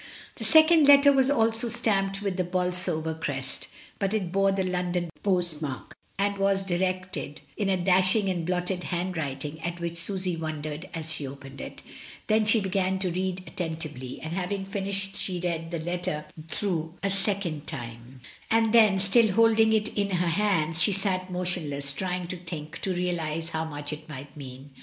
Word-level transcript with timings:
The 0.37 0.43
second 0.45 0.87
letter 0.87 1.11
was 1.13 1.29
also 1.29 1.69
stamped 1.69 2.23
with 2.23 2.35
the 2.35 2.43
Bolsover 2.43 3.13
crest, 3.13 3.67
but 3.99 4.15
it 4.15 4.31
bore 4.31 4.51
the 4.51 4.63
London 4.63 5.11
post 5.21 5.61
mark, 5.61 5.95
and 6.17 6.39
was 6.39 6.63
directed 6.63 7.41
in 7.55 7.69
a 7.69 7.77
dashing 7.77 8.27
and 8.27 8.43
blotted 8.43 8.85
hand 8.85 9.15
writing 9.15 9.61
at 9.63 9.79
which 9.79 9.99
Susy 9.99 10.35
wondered 10.35 10.89
as 10.95 11.11
she 11.11 11.27
opened 11.27 11.61
it 11.61 11.83
Then 12.25 12.45
she 12.45 12.59
began 12.61 12.97
to 12.97 13.11
read 13.11 13.43
attentively, 13.45 14.19
and 14.23 14.33
having 14.33 14.65
fin 14.65 14.85
ished 14.87 15.19
she 15.19 15.39
read 15.39 15.69
the 15.69 15.77
letter 15.77 16.25
through 16.47 16.95
a 17.03 17.11
second 17.11 17.67
time; 17.67 18.21
and 18.49 18.73
then, 18.73 18.97
still 18.97 19.31
holding 19.33 19.71
it 19.71 19.95
in 19.95 20.09
her 20.09 20.29
hands, 20.29 20.81
she 20.81 20.93
sat 20.93 21.31
mo 21.31 21.43
tionless 21.43 21.95
trying 21.95 22.25
to 22.25 22.37
think, 22.37 22.81
to 22.81 22.91
realise 22.95 23.49
how 23.49 23.65
much 23.65 23.93
it 23.93 24.09
might 24.09 24.35
mean. 24.35 24.71